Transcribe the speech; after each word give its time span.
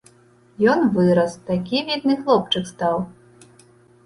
Ён 0.71 0.79
вырас, 0.95 1.35
такі 1.49 1.83
відны 1.91 2.17
хлопчык 2.23 2.65
стаў. 2.73 2.97